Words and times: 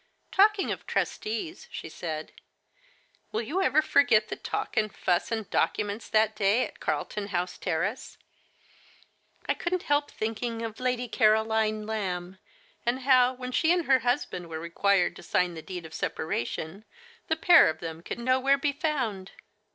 "Talking 0.31 0.71
of 0.71 0.87
trustees," 0.87 1.67
she 1.71 1.87
said," 1.87 2.31
will 3.31 3.43
you 3.43 3.61
ever 3.61 3.83
forget 3.83 4.29
the 4.29 4.35
talk, 4.35 4.75
and 4.75 4.91
fuss, 4.91 5.31
and 5.31 5.47
documents 5.51 6.09
that 6.09 6.35
day 6.35 6.65
at 6.65 6.79
Carlton 6.79 7.27
House 7.27 7.59
Terrace? 7.59 8.17
I 9.47 9.53
couldn't 9.53 9.83
help 9.83 10.05
Digitized 10.05 10.07
by 10.07 10.11
Google 10.11 10.15
HELEM 10.17 10.33
MATHERS. 10.33 10.33
IJ 10.33 10.39
thinking 10.57 10.61
of 10.65 10.79
Lady 10.79 11.07
Caroline 11.07 11.85
Lamb, 11.85 12.37
and 12.83 12.99
how, 13.01 13.33
when 13.35 13.51
she 13.51 13.71
and 13.71 13.85
her 13.85 13.99
husband 13.99 14.49
were 14.49 14.59
required 14.59 15.15
to 15.17 15.21
sign 15.21 15.53
the 15.53 15.61
deed 15.61 15.85
of 15.85 15.93
separation, 15.93 16.83
the 17.27 17.35
pair 17.35 17.69
of 17.69 17.77
them 17.79 18.01
could 18.01 18.17
no 18.17 18.39
where 18.39 18.57
be 18.57 18.71
found 18.71 19.33